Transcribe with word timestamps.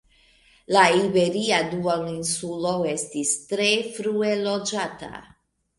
La 0.75 0.85
iberia 0.99 1.59
duoninsulo 1.75 2.73
estis 2.95 3.37
tre 3.53 3.71
frue 3.99 4.35
loĝata. 4.45 5.17